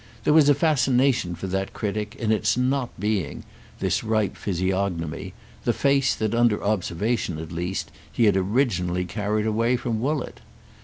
[0.23, 3.43] There was a fascination for that critic in its not being,
[3.79, 9.77] this ripe physiognomy, the face that, under observation at least, he had originally carried away
[9.77, 10.39] from Woollett.